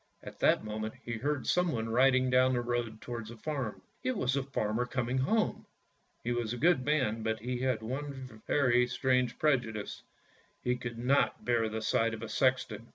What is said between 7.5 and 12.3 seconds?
had one very strange prejudice— he could not bear the sight of a